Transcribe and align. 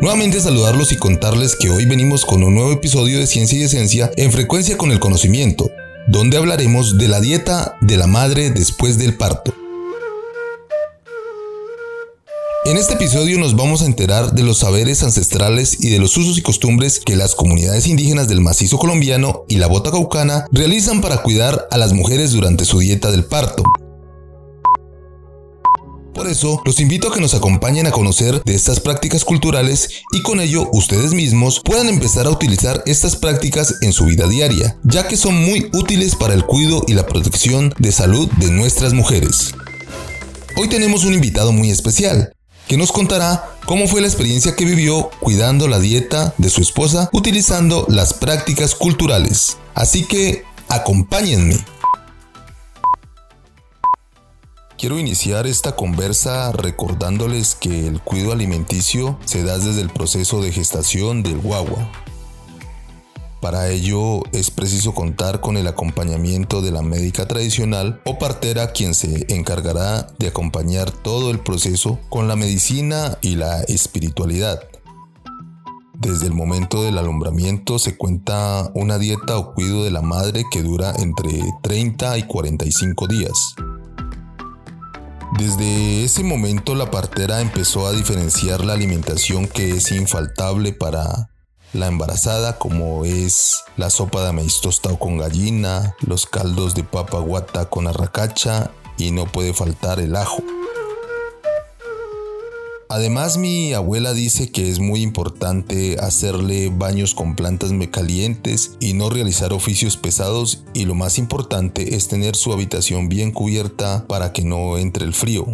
Nuevamente 0.00 0.40
saludarlos 0.40 0.92
y 0.92 0.96
contarles 0.96 1.56
que 1.56 1.68
hoy 1.68 1.84
venimos 1.84 2.24
con 2.24 2.42
un 2.42 2.54
nuevo 2.54 2.72
episodio 2.72 3.18
de 3.18 3.26
Ciencia 3.26 3.58
y 3.58 3.64
Esencia 3.64 4.10
en 4.16 4.32
frecuencia 4.32 4.78
con 4.78 4.92
el 4.92 4.98
conocimiento, 4.98 5.70
donde 6.08 6.38
hablaremos 6.38 6.96
de 6.96 7.06
la 7.06 7.20
dieta 7.20 7.76
de 7.82 7.98
la 7.98 8.06
madre 8.06 8.48
después 8.50 8.96
del 8.96 9.18
parto. 9.18 9.52
En 12.64 12.78
este 12.78 12.94
episodio 12.94 13.38
nos 13.38 13.56
vamos 13.56 13.82
a 13.82 13.86
enterar 13.86 14.32
de 14.32 14.42
los 14.42 14.58
saberes 14.58 15.02
ancestrales 15.02 15.76
y 15.84 15.90
de 15.90 15.98
los 15.98 16.16
usos 16.16 16.38
y 16.38 16.42
costumbres 16.42 16.98
que 16.98 17.14
las 17.14 17.34
comunidades 17.34 17.86
indígenas 17.86 18.26
del 18.26 18.40
macizo 18.40 18.78
colombiano 18.78 19.44
y 19.48 19.56
la 19.56 19.66
bota 19.66 19.90
caucana 19.90 20.46
realizan 20.50 21.02
para 21.02 21.18
cuidar 21.18 21.68
a 21.70 21.76
las 21.76 21.92
mujeres 21.92 22.32
durante 22.32 22.64
su 22.64 22.78
dieta 22.78 23.10
del 23.10 23.26
parto. 23.26 23.64
Por 26.14 26.28
eso, 26.28 26.60
los 26.64 26.80
invito 26.80 27.08
a 27.08 27.14
que 27.14 27.20
nos 27.20 27.34
acompañen 27.34 27.86
a 27.86 27.92
conocer 27.92 28.42
de 28.44 28.54
estas 28.54 28.80
prácticas 28.80 29.24
culturales 29.24 30.02
y 30.12 30.22
con 30.22 30.40
ello 30.40 30.68
ustedes 30.72 31.12
mismos 31.12 31.60
puedan 31.64 31.88
empezar 31.88 32.26
a 32.26 32.30
utilizar 32.30 32.82
estas 32.86 33.16
prácticas 33.16 33.76
en 33.80 33.92
su 33.92 34.06
vida 34.06 34.26
diaria, 34.26 34.76
ya 34.84 35.06
que 35.06 35.16
son 35.16 35.34
muy 35.34 35.70
útiles 35.72 36.16
para 36.16 36.34
el 36.34 36.44
cuidado 36.44 36.82
y 36.86 36.94
la 36.94 37.06
protección 37.06 37.72
de 37.78 37.92
salud 37.92 38.28
de 38.38 38.50
nuestras 38.50 38.92
mujeres. 38.92 39.54
Hoy 40.56 40.68
tenemos 40.68 41.04
un 41.04 41.14
invitado 41.14 41.52
muy 41.52 41.70
especial, 41.70 42.32
que 42.66 42.76
nos 42.76 42.92
contará 42.92 43.56
cómo 43.64 43.88
fue 43.88 44.00
la 44.00 44.06
experiencia 44.06 44.54
que 44.54 44.64
vivió 44.64 45.10
cuidando 45.20 45.68
la 45.68 45.78
dieta 45.78 46.34
de 46.38 46.50
su 46.50 46.60
esposa 46.60 47.08
utilizando 47.12 47.86
las 47.88 48.14
prácticas 48.14 48.74
culturales. 48.74 49.56
Así 49.74 50.04
que, 50.04 50.44
acompáñenme. 50.68 51.56
Quiero 54.80 54.98
iniciar 54.98 55.46
esta 55.46 55.76
conversa 55.76 56.52
recordándoles 56.52 57.54
que 57.54 57.86
el 57.86 58.00
cuidado 58.00 58.32
alimenticio 58.32 59.18
se 59.26 59.44
da 59.44 59.58
desde 59.58 59.82
el 59.82 59.90
proceso 59.90 60.40
de 60.40 60.52
gestación 60.52 61.22
del 61.22 61.38
guagua. 61.38 61.92
Para 63.42 63.68
ello 63.68 64.22
es 64.32 64.50
preciso 64.50 64.94
contar 64.94 65.42
con 65.42 65.58
el 65.58 65.66
acompañamiento 65.66 66.62
de 66.62 66.70
la 66.70 66.80
médica 66.80 67.28
tradicional 67.28 68.00
o 68.06 68.18
partera 68.18 68.72
quien 68.72 68.94
se 68.94 69.26
encargará 69.28 70.06
de 70.18 70.28
acompañar 70.28 70.90
todo 70.90 71.30
el 71.30 71.40
proceso 71.40 71.98
con 72.08 72.26
la 72.26 72.36
medicina 72.36 73.18
y 73.20 73.36
la 73.36 73.60
espiritualidad. 73.64 74.62
Desde 75.92 76.24
el 76.24 76.32
momento 76.32 76.84
del 76.84 76.96
alumbramiento 76.96 77.78
se 77.78 77.98
cuenta 77.98 78.70
una 78.72 78.96
dieta 78.96 79.36
o 79.36 79.52
cuidado 79.52 79.84
de 79.84 79.90
la 79.90 80.00
madre 80.00 80.44
que 80.50 80.62
dura 80.62 80.94
entre 80.96 81.38
30 81.60 82.16
y 82.16 82.22
45 82.22 83.06
días. 83.08 83.54
Desde 85.38 86.04
ese 86.04 86.24
momento 86.24 86.74
la 86.74 86.90
partera 86.90 87.40
empezó 87.40 87.86
a 87.86 87.92
diferenciar 87.92 88.64
la 88.64 88.72
alimentación 88.72 89.46
que 89.46 89.76
es 89.76 89.92
infaltable 89.92 90.72
para 90.72 91.30
la 91.72 91.86
embarazada 91.86 92.58
como 92.58 93.04
es 93.04 93.62
la 93.76 93.90
sopa 93.90 94.24
de 94.24 94.32
maíz 94.32 94.60
tostado 94.60 94.98
con 94.98 95.18
gallina, 95.18 95.94
los 96.00 96.26
caldos 96.26 96.74
de 96.74 96.82
papa 96.82 97.18
guata 97.18 97.70
con 97.70 97.86
arracacha 97.86 98.72
y 98.98 99.12
no 99.12 99.26
puede 99.26 99.54
faltar 99.54 100.00
el 100.00 100.16
ajo. 100.16 100.42
Además 102.90 103.38
mi 103.38 103.72
abuela 103.72 104.12
dice 104.14 104.50
que 104.50 104.68
es 104.68 104.80
muy 104.80 105.02
importante 105.02 105.96
hacerle 106.00 106.70
baños 106.70 107.14
con 107.14 107.36
plantas 107.36 107.70
calientes 107.88 108.72
y 108.80 108.94
no 108.94 109.10
realizar 109.10 109.52
oficios 109.52 109.96
pesados 109.96 110.64
y 110.74 110.86
lo 110.86 110.96
más 110.96 111.16
importante 111.16 111.94
es 111.94 112.08
tener 112.08 112.34
su 112.34 112.52
habitación 112.52 113.08
bien 113.08 113.30
cubierta 113.30 114.08
para 114.08 114.32
que 114.32 114.42
no 114.42 114.76
entre 114.76 115.04
el 115.04 115.14
frío. 115.14 115.46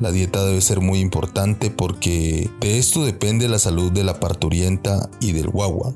La 0.00 0.10
dieta 0.10 0.44
debe 0.44 0.60
ser 0.60 0.80
muy 0.80 0.98
importante 0.98 1.70
porque 1.70 2.50
de 2.58 2.78
esto 2.78 3.04
depende 3.04 3.48
la 3.48 3.60
salud 3.60 3.92
de 3.92 4.02
la 4.02 4.18
parturienta 4.18 5.08
y 5.20 5.30
del 5.30 5.48
guagua. 5.50 5.94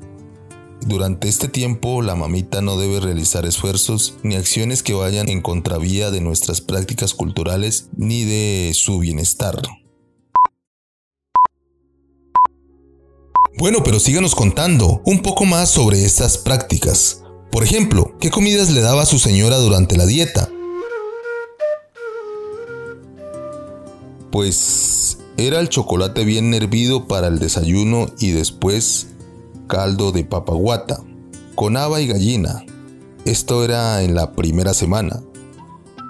Durante 0.87 1.27
este 1.27 1.49
tiempo 1.49 2.01
la 2.01 2.15
mamita 2.15 2.61
no 2.61 2.77
debe 2.77 3.01
realizar 3.01 3.45
esfuerzos 3.45 4.15
ni 4.23 4.35
acciones 4.35 4.83
que 4.83 4.93
vayan 4.93 5.27
en 5.27 5.41
contravía 5.41 6.11
de 6.11 6.21
nuestras 6.21 6.61
prácticas 6.61 7.13
culturales 7.13 7.89
ni 7.97 8.23
de 8.23 8.71
su 8.73 8.99
bienestar. 8.99 9.82
Bueno, 13.57 13.79
pero 13.83 13.99
síganos 13.99 14.33
contando 14.33 15.01
un 15.05 15.21
poco 15.21 15.45
más 15.45 15.69
sobre 15.69 16.03
estas 16.03 16.37
prácticas. 16.37 17.23
Por 17.51 17.63
ejemplo, 17.63 18.15
¿qué 18.19 18.31
comidas 18.31 18.71
le 18.71 18.81
daba 18.81 19.03
a 19.03 19.05
su 19.05 19.19
señora 19.19 19.57
durante 19.57 19.95
la 19.95 20.07
dieta? 20.07 20.49
Pues 24.31 25.19
era 25.37 25.59
el 25.59 25.69
chocolate 25.69 26.25
bien 26.25 26.51
hervido 26.55 27.07
para 27.07 27.27
el 27.27 27.37
desayuno 27.37 28.07
y 28.17 28.31
después 28.31 29.09
caldo 29.67 30.11
de 30.11 30.23
papaguata, 30.23 31.03
con 31.53 31.77
haba 31.77 32.01
y 32.01 32.07
gallina. 32.07 32.65
Esto 33.25 33.63
era 33.63 34.01
en 34.01 34.15
la 34.15 34.31
primera 34.31 34.73
semana. 34.73 35.21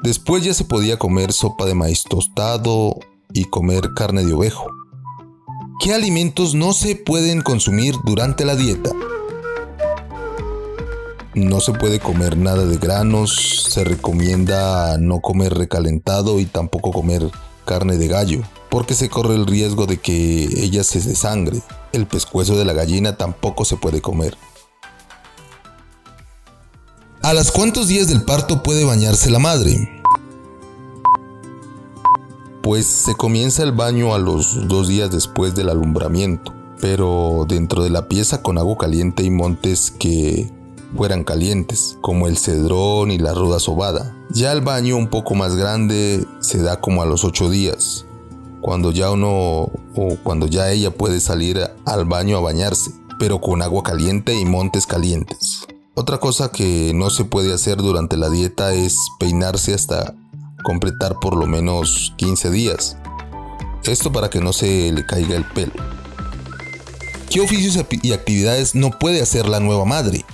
Después 0.01 0.45
ya 0.45 0.53
se 0.53 0.63
podía 0.63 0.97
comer 0.97 1.33
sopa 1.33 1.65
de 1.65 1.75
maíz 1.75 2.03
tostado 2.03 2.99
y 3.33 3.45
comer 3.45 3.89
carne 3.95 4.23
de 4.25 4.33
ovejo. 4.33 4.67
¿Qué 5.83 5.93
alimentos 5.93 6.55
no 6.55 6.71
se 6.71 6.95
pueden 6.95 7.41
consumir 7.41 7.93
durante 8.05 8.45
la 8.45 8.55
dieta? 8.55 8.89
No 11.35 11.59
se 11.59 11.73
puede 11.73 11.99
comer 11.99 12.37
nada 12.37 12.63
de 12.63 12.77
granos, 12.77 13.65
se 13.67 13.83
recomienda 13.83 14.97
no 14.97 15.19
comer 15.19 15.53
recalentado 15.53 16.39
y 16.39 16.45
tampoco 16.45 16.93
comer 16.93 17.29
carne 17.65 17.97
de 17.97 18.07
gallo, 18.07 18.43
porque 18.69 18.93
se 18.93 19.09
corre 19.09 19.35
el 19.35 19.45
riesgo 19.45 19.85
de 19.85 19.97
que 19.97 20.45
ella 20.63 20.85
se 20.85 21.01
desangre. 21.01 21.61
El 21.91 22.07
pescuezo 22.07 22.55
de 22.55 22.63
la 22.63 22.71
gallina 22.71 23.17
tampoco 23.17 23.65
se 23.65 23.75
puede 23.75 23.99
comer. 23.99 24.37
¿A 27.23 27.33
las 27.33 27.51
cuántos 27.51 27.89
días 27.89 28.07
del 28.07 28.23
parto 28.23 28.63
puede 28.63 28.85
bañarse 28.85 29.29
la 29.29 29.39
madre? 29.39 30.01
Pues 32.63 32.85
se 32.85 33.13
comienza 33.15 33.61
el 33.63 33.73
baño 33.73 34.15
a 34.15 34.19
los 34.19 34.69
dos 34.69 34.87
días 34.87 35.11
después 35.11 35.53
del 35.53 35.67
alumbramiento, 35.67 36.53
pero 36.79 37.45
dentro 37.45 37.83
de 37.83 37.89
la 37.89 38.07
pieza 38.07 38.41
con 38.41 38.57
agua 38.57 38.77
caliente 38.77 39.21
y 39.23 39.29
montes 39.29 39.91
que 39.91 40.49
fueran 40.95 41.25
calientes, 41.25 41.97
como 41.99 42.25
el 42.25 42.37
cedrón 42.37 43.11
y 43.11 43.17
la 43.17 43.33
ruda 43.33 43.59
sobada. 43.59 44.15
Ya 44.29 44.53
el 44.53 44.61
baño 44.61 44.95
un 44.95 45.09
poco 45.09 45.35
más 45.35 45.57
grande 45.57 46.25
se 46.39 46.63
da 46.63 46.79
como 46.79 47.01
a 47.01 47.05
los 47.05 47.25
ocho 47.25 47.49
días, 47.49 48.05
cuando 48.61 48.91
ya 48.91 49.11
uno 49.11 49.69
o 49.95 50.17
cuando 50.23 50.47
ya 50.47 50.71
ella 50.71 50.89
puede 50.89 51.19
salir 51.19 51.59
al 51.83 52.05
baño 52.05 52.37
a 52.37 52.41
bañarse, 52.41 52.91
pero 53.19 53.41
con 53.41 53.61
agua 53.61 53.83
caliente 53.83 54.39
y 54.39 54.45
montes 54.45 54.87
calientes. 54.87 55.67
Otra 55.95 56.17
cosa 56.17 56.49
que 56.49 56.93
no 56.95 57.09
se 57.09 57.25
puede 57.25 57.53
hacer 57.53 57.75
durante 57.79 58.15
la 58.15 58.29
dieta 58.29 58.73
es 58.73 58.95
peinarse 59.19 59.73
hasta 59.73 60.15
completar 60.63 61.19
por 61.19 61.35
lo 61.35 61.45
menos 61.45 62.13
15 62.17 62.49
días. 62.49 62.97
Esto 63.83 64.11
para 64.11 64.29
que 64.29 64.39
no 64.39 64.53
se 64.53 64.91
le 64.91 65.05
caiga 65.05 65.35
el 65.35 65.45
pelo. 65.45 65.73
¿Qué 67.29 67.41
oficios 67.41 67.77
y 68.01 68.13
actividades 68.13 68.75
no 68.75 68.91
puede 68.91 69.21
hacer 69.21 69.47
la 69.47 69.59
nueva 69.59 69.85
madre? 69.85 70.25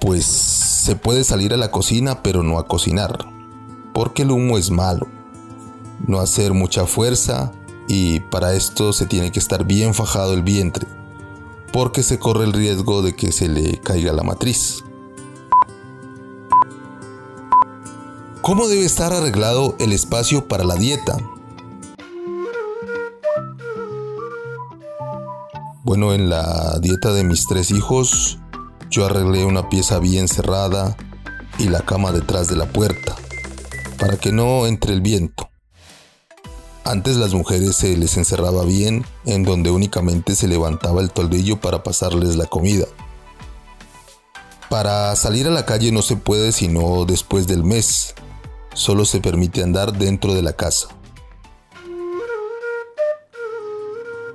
Pues 0.00 0.26
se 0.26 0.96
puede 0.96 1.24
salir 1.24 1.54
a 1.54 1.56
la 1.56 1.70
cocina 1.70 2.22
pero 2.22 2.42
no 2.42 2.58
a 2.58 2.66
cocinar, 2.66 3.26
porque 3.94 4.22
el 4.22 4.32
humo 4.32 4.58
es 4.58 4.70
malo. 4.70 5.06
No 6.06 6.20
hacer 6.20 6.52
mucha 6.52 6.86
fuerza 6.86 7.52
y 7.88 8.20
para 8.20 8.54
esto 8.54 8.92
se 8.92 9.06
tiene 9.06 9.32
que 9.32 9.38
estar 9.38 9.64
bien 9.64 9.94
fajado 9.94 10.34
el 10.34 10.42
vientre, 10.42 10.86
porque 11.72 12.02
se 12.02 12.18
corre 12.18 12.44
el 12.44 12.52
riesgo 12.52 13.00
de 13.00 13.14
que 13.14 13.32
se 13.32 13.48
le 13.48 13.80
caiga 13.80 14.12
la 14.12 14.24
matriz. 14.24 14.84
¿Cómo 18.44 18.68
debe 18.68 18.84
estar 18.84 19.10
arreglado 19.14 19.74
el 19.80 19.90
espacio 19.94 20.48
para 20.48 20.64
la 20.64 20.74
dieta? 20.74 21.16
Bueno, 25.82 26.12
en 26.12 26.28
la 26.28 26.78
dieta 26.78 27.14
de 27.14 27.24
mis 27.24 27.46
tres 27.46 27.70
hijos, 27.70 28.38
yo 28.90 29.06
arreglé 29.06 29.46
una 29.46 29.70
pieza 29.70 29.98
bien 29.98 30.28
cerrada, 30.28 30.94
y 31.58 31.70
la 31.70 31.80
cama 31.80 32.12
detrás 32.12 32.46
de 32.48 32.56
la 32.56 32.66
puerta, 32.66 33.16
para 33.98 34.18
que 34.18 34.30
no 34.30 34.66
entre 34.66 34.92
el 34.92 35.00
viento. 35.00 35.48
Antes 36.84 37.16
las 37.16 37.32
mujeres 37.32 37.76
se 37.76 37.96
les 37.96 38.18
encerraba 38.18 38.64
bien 38.64 39.06
en 39.24 39.44
donde 39.44 39.70
únicamente 39.70 40.36
se 40.36 40.48
levantaba 40.48 41.00
el 41.00 41.10
toldillo 41.10 41.62
para 41.62 41.82
pasarles 41.82 42.36
la 42.36 42.44
comida. 42.44 42.84
Para 44.68 45.16
salir 45.16 45.46
a 45.46 45.50
la 45.50 45.64
calle 45.64 45.92
no 45.92 46.02
se 46.02 46.16
puede 46.16 46.52
sino 46.52 47.06
después 47.06 47.46
del 47.46 47.64
mes. 47.64 48.14
Solo 48.74 49.04
se 49.04 49.20
permite 49.20 49.62
andar 49.62 49.92
dentro 49.92 50.34
de 50.34 50.42
la 50.42 50.52
casa. 50.52 50.88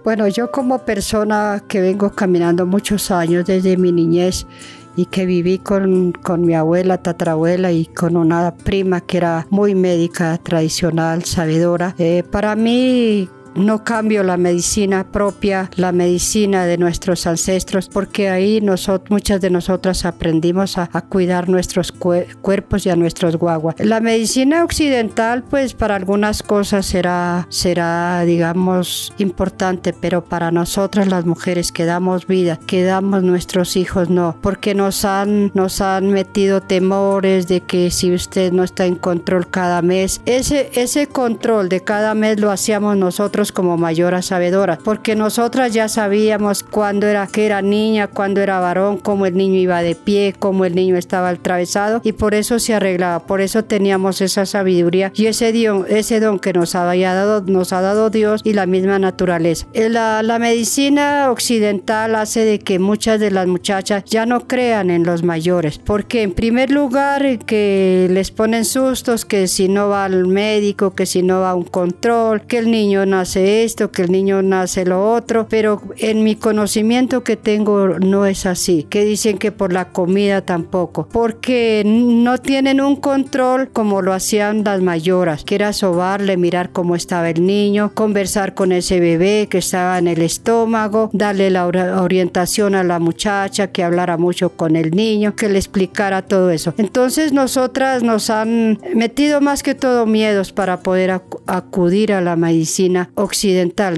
Bueno, 0.03 0.27
yo 0.27 0.49
como 0.49 0.79
persona 0.79 1.63
que 1.67 1.81
vengo 1.81 2.09
caminando 2.11 2.65
muchos 2.65 3.11
años 3.11 3.45
desde 3.45 3.77
mi 3.77 3.91
niñez 3.91 4.47
y 4.95 5.05
que 5.05 5.25
viví 5.25 5.59
con, 5.59 6.13
con, 6.13 6.45
mi 6.45 6.55
abuela, 6.55 6.97
tatarabuela 6.97 7.71
y 7.71 7.85
con 7.85 8.17
una 8.17 8.55
prima 8.55 9.01
que 9.01 9.17
era 9.17 9.45
muy 9.49 9.75
médica, 9.75 10.37
tradicional, 10.37 11.25
sabedora, 11.25 11.95
eh, 11.97 12.23
para 12.23 12.55
mí 12.55 13.29
no 13.59 13.83
cambio 13.83 14.23
la 14.23 14.37
medicina 14.37 15.05
propia, 15.11 15.69
la 15.75 15.91
medicina 15.91 16.65
de 16.65 16.77
nuestros 16.77 17.27
ancestros, 17.27 17.89
porque 17.89 18.29
ahí 18.29 18.61
nosotros, 18.61 19.09
muchas 19.09 19.41
de 19.41 19.49
nosotras 19.49 20.05
aprendimos 20.05 20.77
a, 20.77 20.87
cuidar 21.09 21.49
nuestros 21.49 21.91
cuerpos 21.91 22.85
y 22.85 22.89
a 22.89 22.95
nuestros 22.95 23.37
guaguas. 23.37 23.75
La 23.79 23.99
medicina 23.99 24.63
occidental, 24.63 25.43
pues 25.43 25.73
para 25.73 25.95
algunas 25.95 26.43
cosas 26.43 26.85
será, 26.85 27.47
será, 27.49 28.23
digamos, 28.25 29.13
importante, 29.17 29.93
pero 29.93 30.23
para 30.23 30.51
nosotras 30.51 31.07
las 31.07 31.25
mujeres 31.25 31.71
que 31.71 31.85
damos 31.85 32.27
vida, 32.27 32.59
que 32.67 32.83
damos 32.83 33.23
nuestros 33.23 33.75
hijos, 33.75 34.09
no, 34.09 34.35
porque 34.41 34.75
nos 34.75 35.05
han, 35.05 35.51
nos 35.53 35.81
han 35.81 36.11
metido 36.11 36.61
temores 36.61 37.47
de 37.47 37.61
que 37.61 37.91
si 37.91 38.13
usted 38.13 38.51
no 38.51 38.63
está 38.63 38.85
en 38.85 38.95
control 38.95 39.49
cada 39.49 39.81
mes, 39.81 40.21
ese, 40.25 40.69
ese 40.73 41.07
control 41.07 41.69
de 41.69 41.81
cada 41.81 42.13
mes 42.13 42.39
lo 42.39 42.51
hacíamos 42.51 42.97
nosotros 42.97 43.48
como 43.51 43.77
mayoras 43.77 44.27
sabedoras, 44.27 44.79
porque 44.83 45.15
nosotras 45.15 45.73
ya 45.73 45.87
sabíamos 45.87 46.63
cuándo 46.63 47.07
era 47.07 47.27
que 47.27 47.45
era 47.45 47.61
niña, 47.61 48.07
cuándo 48.07 48.41
era 48.41 48.59
varón, 48.59 48.97
cómo 48.97 49.25
el 49.25 49.35
niño 49.35 49.59
iba 49.59 49.81
de 49.81 49.95
pie, 49.95 50.33
cómo 50.37 50.65
el 50.65 50.75
niño 50.75 50.97
estaba 50.97 51.29
atravesado 51.29 52.01
y 52.03 52.13
por 52.13 52.33
eso 52.33 52.59
se 52.59 52.73
arreglaba, 52.73 53.25
por 53.25 53.41
eso 53.41 53.63
teníamos 53.63 54.21
esa 54.21 54.45
sabiduría 54.45 55.11
y 55.15 55.27
ese 55.27 55.51
don, 55.53 55.85
ese 55.89 56.19
don 56.19 56.39
que 56.39 56.53
nos 56.53 56.75
había 56.75 57.13
dado, 57.13 57.41
nos 57.41 57.73
ha 57.73 57.81
dado 57.81 58.09
Dios 58.09 58.41
y 58.43 58.53
la 58.53 58.65
misma 58.65 58.99
naturaleza. 58.99 59.67
Eh, 59.73 59.89
la, 59.89 60.23
la 60.23 60.39
medicina 60.39 61.29
occidental 61.31 62.15
hace 62.15 62.45
de 62.45 62.59
que 62.59 62.79
muchas 62.79 63.19
de 63.19 63.31
las 63.31 63.47
muchachas 63.47 64.03
ya 64.05 64.25
no 64.25 64.47
crean 64.47 64.89
en 64.89 65.03
los 65.03 65.23
mayores, 65.23 65.79
porque 65.79 66.23
en 66.23 66.33
primer 66.33 66.71
lugar 66.71 67.39
que 67.45 68.07
les 68.09 68.31
ponen 68.31 68.65
sustos, 68.65 69.25
que 69.25 69.47
si 69.47 69.67
no 69.67 69.89
va 69.89 70.05
al 70.05 70.27
médico, 70.27 70.95
que 70.95 71.05
si 71.05 71.21
no 71.21 71.41
va 71.41 71.51
a 71.51 71.55
un 71.55 71.63
control, 71.63 72.41
que 72.41 72.57
el 72.57 72.71
niño 72.71 73.05
nace 73.05 73.28
esto, 73.35 73.91
que 73.91 74.03
el 74.03 74.11
niño 74.11 74.41
nace 74.41 74.85
lo 74.85 75.11
otro, 75.11 75.47
pero 75.49 75.81
en 75.97 76.23
mi 76.23 76.35
conocimiento 76.35 77.23
que 77.23 77.35
tengo 77.35 77.99
no 77.99 78.25
es 78.25 78.45
así, 78.45 78.83
que 78.89 79.05
dicen 79.05 79.37
que 79.37 79.51
por 79.51 79.73
la 79.73 79.89
comida 79.89 80.41
tampoco, 80.41 81.07
porque 81.11 81.83
no 81.85 82.37
tienen 82.37 82.81
un 82.81 82.95
control 82.95 83.69
como 83.69 84.01
lo 84.01 84.13
hacían 84.13 84.63
las 84.63 84.81
mayoras, 84.81 85.43
que 85.43 85.55
era 85.55 85.73
sobarle, 85.73 86.37
mirar 86.37 86.71
cómo 86.71 86.95
estaba 86.95 87.29
el 87.29 87.45
niño, 87.45 87.91
conversar 87.93 88.53
con 88.53 88.71
ese 88.71 88.99
bebé 88.99 89.47
que 89.49 89.59
estaba 89.59 89.97
en 89.97 90.07
el 90.07 90.21
estómago, 90.21 91.09
darle 91.13 91.49
la 91.49 91.65
orientación 91.65 92.75
a 92.75 92.83
la 92.83 92.99
muchacha, 92.99 93.67
que 93.67 93.83
hablara 93.83 94.17
mucho 94.17 94.49
con 94.51 94.75
el 94.75 94.91
niño, 94.91 95.35
que 95.35 95.49
le 95.49 95.57
explicara 95.57 96.21
todo 96.21 96.49
eso. 96.51 96.73
Entonces 96.77 97.33
nosotras 97.33 98.03
nos 98.03 98.29
han 98.29 98.79
metido 98.95 99.41
más 99.41 99.63
que 99.63 99.75
todo 99.75 100.05
miedos 100.05 100.51
para 100.51 100.79
poder 100.81 101.21
acudir 101.49 102.13
a 102.13 102.21
la 102.21 102.35
medicina 102.35 103.11
occidental. 103.15 103.97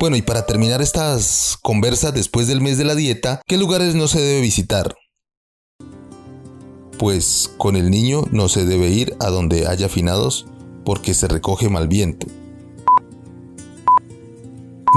Bueno, 0.00 0.16
y 0.16 0.22
para 0.22 0.46
terminar 0.46 0.80
estas 0.80 1.58
conversas 1.60 2.14
después 2.14 2.46
del 2.46 2.62
mes 2.62 2.78
de 2.78 2.84
la 2.84 2.94
dieta, 2.94 3.42
¿qué 3.46 3.58
lugares 3.58 3.94
no 3.94 4.08
se 4.08 4.20
debe 4.20 4.40
visitar? 4.40 4.94
Pues 6.98 7.52
con 7.58 7.76
el 7.76 7.90
niño 7.90 8.24
no 8.30 8.48
se 8.48 8.64
debe 8.64 8.88
ir 8.88 9.14
a 9.20 9.28
donde 9.28 9.66
haya 9.66 9.88
finados 9.88 10.46
porque 10.84 11.12
se 11.12 11.28
recoge 11.28 11.68
mal 11.68 11.86
viento. 11.86 12.26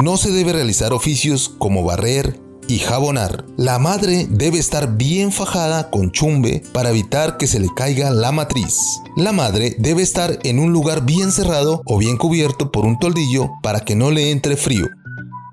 No 0.01 0.17
se 0.17 0.31
debe 0.31 0.53
realizar 0.53 0.93
oficios 0.93 1.49
como 1.49 1.83
barrer, 1.83 2.39
y 2.67 2.79
jabonar. 2.79 3.45
La 3.57 3.79
madre 3.79 4.27
debe 4.29 4.59
estar 4.59 4.95
bien 4.97 5.31
fajada 5.31 5.89
con 5.89 6.11
chumbe 6.11 6.63
para 6.73 6.89
evitar 6.89 7.37
que 7.37 7.47
se 7.47 7.59
le 7.59 7.69
caiga 7.75 8.09
la 8.11 8.31
matriz. 8.31 8.77
La 9.15 9.31
madre 9.31 9.75
debe 9.79 10.01
estar 10.01 10.39
en 10.43 10.59
un 10.59 10.71
lugar 10.71 11.05
bien 11.05 11.31
cerrado 11.31 11.81
o 11.85 11.97
bien 11.97 12.17
cubierto 12.17 12.71
por 12.71 12.85
un 12.85 12.99
toldillo 12.99 13.49
para 13.61 13.81
que 13.81 13.95
no 13.95 14.11
le 14.11 14.31
entre 14.31 14.57
frío. 14.57 14.87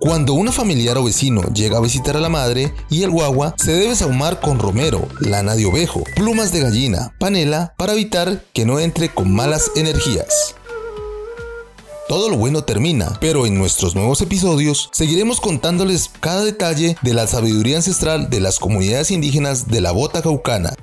Cuando 0.01 0.33
una 0.33 0.51
familiar 0.51 0.97
o 0.97 1.05
vecino 1.05 1.43
llega 1.53 1.77
a 1.77 1.83
visitar 1.83 2.17
a 2.17 2.21
la 2.21 2.31
madre 2.31 2.73
y 2.89 3.03
el 3.03 3.11
guagua, 3.11 3.55
se 3.59 3.73
debe 3.73 3.95
sahumar 3.95 4.41
con 4.41 4.59
romero, 4.59 5.07
lana 5.21 5.55
de 5.55 5.67
ovejo, 5.67 6.03
plumas 6.17 6.53
de 6.53 6.61
gallina, 6.61 7.13
panela, 7.19 7.75
para 7.77 7.93
evitar 7.93 8.43
que 8.55 8.65
no 8.65 8.81
entre 8.81 9.11
con 9.11 9.31
malas 9.31 9.71
energías. 9.77 10.55
Todo 12.11 12.29
lo 12.29 12.37
bueno 12.37 12.65
termina, 12.65 13.17
pero 13.21 13.47
en 13.47 13.57
nuestros 13.57 13.95
nuevos 13.95 14.21
episodios 14.21 14.89
seguiremos 14.91 15.41
contándoles 15.41 16.11
cada 16.19 16.43
detalle 16.43 16.97
de 17.03 17.15
la 17.15 17.29
sabiduría 17.29 17.77
ancestral 17.77 18.29
de 18.29 18.41
las 18.41 18.59
comunidades 18.59 19.13
indígenas 19.13 19.69
de 19.69 19.81
la 19.81 19.93
bota 19.93 20.21
caucana. 20.21 20.75